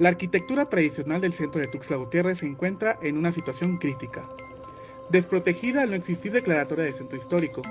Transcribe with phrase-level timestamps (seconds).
[0.00, 4.22] La arquitectura tradicional del centro de Tuxtla Gutiérrez se encuentra en una situación crítica,
[5.08, 7.62] desprotegida al no existir declaratoria de centro histórico,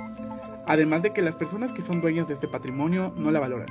[0.65, 3.67] además de que las personas que son dueñas de este patrimonio no la valoran.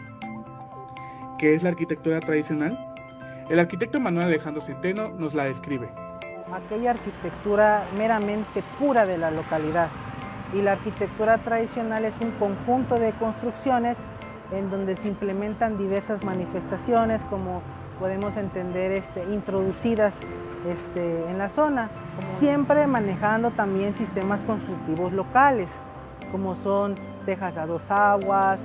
[1.39, 2.79] ¿Qué es la arquitectura tradicional?
[3.49, 5.89] El arquitecto Manuel Alejandro Centeno nos la describe.
[6.53, 9.89] Aquella arquitectura meramente pura de la localidad
[10.53, 13.97] y la arquitectura tradicional es un conjunto de construcciones
[14.53, 17.63] en donde se implementan diversas manifestaciones como
[18.03, 20.13] podemos entender este, introducidas
[20.69, 21.89] este, en la zona,
[22.41, 25.69] siempre manejando también sistemas constructivos locales,
[26.33, 28.59] como son tejas a dos aguas,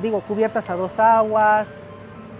[0.00, 1.66] digo, cubiertas a dos aguas,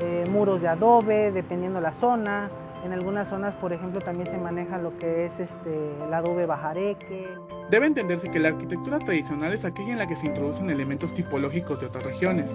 [0.00, 2.50] eh, muros de adobe, dependiendo la zona.
[2.84, 7.26] En algunas zonas, por ejemplo, también se maneja lo que es este, el adobe bajareque.
[7.68, 11.80] Debe entenderse que la arquitectura tradicional es aquella en la que se introducen elementos tipológicos
[11.80, 12.48] de otras regiones.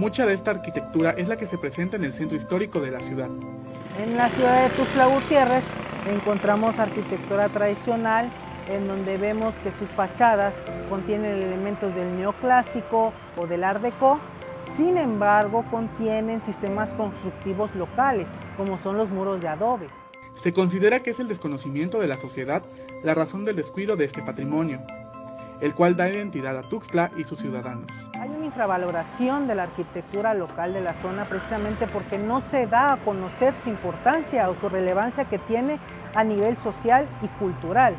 [0.00, 3.00] Mucha de esta arquitectura es la que se presenta en el centro histórico de la
[3.00, 3.28] ciudad.
[3.98, 5.62] En la ciudad de Tuxtla Gutiérrez
[6.08, 8.30] encontramos arquitectura tradicional
[8.70, 10.54] en donde vemos que sus fachadas
[10.88, 14.18] contienen elementos del neoclásico o del art déco,
[14.78, 19.90] sin embargo contienen sistemas constructivos locales, como son los muros de adobe.
[20.38, 22.62] Se considera que es el desconocimiento de la sociedad
[23.04, 24.80] la razón del descuido de este patrimonio,
[25.60, 28.09] el cual da identidad a Tuxtla y sus ciudadanos.
[28.50, 33.54] Infravaloración de la arquitectura local de la zona precisamente porque no se da a conocer
[33.62, 35.78] su importancia o su relevancia que tiene
[36.16, 37.94] a nivel social y cultural.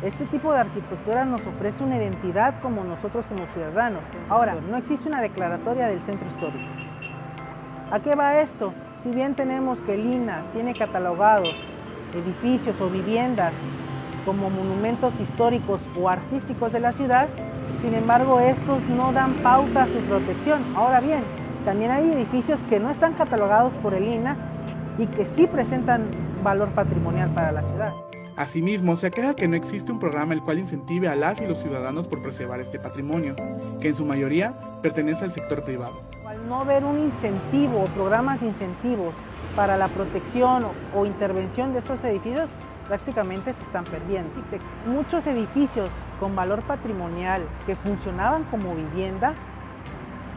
[0.00, 4.02] Este tipo de arquitectura nos ofrece una identidad como nosotros como ciudadanos.
[4.28, 6.70] Ahora, no existe una declaratoria del centro histórico.
[7.90, 8.72] ¿A qué va esto?
[9.02, 11.52] Si bien tenemos que el INA tiene catalogados
[12.14, 13.52] edificios o viviendas
[14.24, 17.26] como monumentos históricos o artísticos de la ciudad,
[17.84, 20.64] sin embargo estos no dan pauta a su protección.
[20.74, 21.22] Ahora bien,
[21.66, 24.36] también hay edificios que no están catalogados por el INA
[24.96, 26.06] y que sí presentan
[26.42, 27.92] valor patrimonial para la ciudad.
[28.36, 31.58] Asimismo, se queja que no existe un programa el cual incentive a las y los
[31.58, 33.36] ciudadanos por preservar este patrimonio,
[33.80, 36.00] que en su mayoría pertenece al sector privado.
[36.26, 39.14] Al no haber un incentivo o programas incentivos
[39.54, 40.64] para la protección
[40.96, 42.48] o intervención de estos edificios,
[42.88, 44.30] prácticamente se están perdiendo.
[44.86, 45.88] Muchos edificios
[46.24, 49.34] con valor patrimonial que funcionaban como vivienda,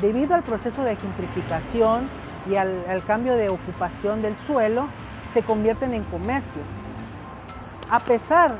[0.02, 2.10] debido al proceso de gentrificación
[2.46, 4.90] y al, cambio de ocupación del suelo,
[5.34, 6.66] se convierten en comercios.
[7.90, 8.56] A pesar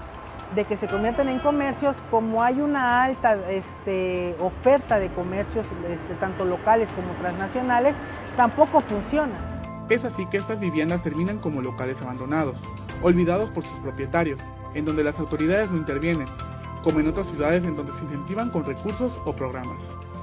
[0.56, 6.14] de que se convierten en comercios, como hay una alta este, oferta de comercios, este,
[6.22, 7.94] tanto locales como transnacionales,
[8.38, 9.38] tampoco funcionan.
[9.90, 12.64] Es así que estas viviendas terminan como locales abandonados,
[13.04, 14.40] olvidados por sus propietarios,
[14.76, 16.28] en donde las autoridades no intervienen,
[16.88, 19.76] como en otras ciudades en donde se incentivan con recursos o programas.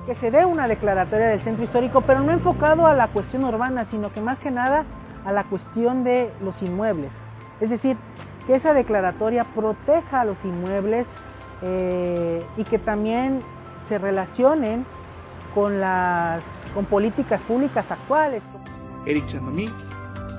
[0.07, 3.85] Que se dé una declaratoria del centro histórico, pero no enfocado a la cuestión urbana,
[3.85, 4.87] sino que más que nada
[5.27, 7.11] a la cuestión de los inmuebles.
[7.61, 7.99] Es decir,
[8.47, 11.07] que esa declaratoria proteja a los inmuebles
[11.61, 13.43] eh, y que también
[13.91, 14.87] se relacionen
[15.55, 16.43] con las
[16.73, 18.43] con políticas públicas actuales.
[19.05, 19.69] Eric Chandomí,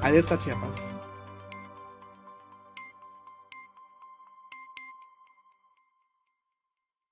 [0.02, 0.75] Alerta Chiapas.